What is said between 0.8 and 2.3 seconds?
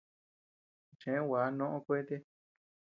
Cheʼe gua noʼo kuete.